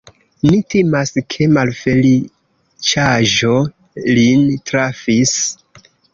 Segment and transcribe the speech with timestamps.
[0.49, 3.53] Ni timas, ke malfeliĉaĵo
[4.17, 5.37] lin trafis.